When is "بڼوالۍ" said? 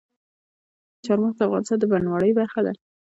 1.91-2.31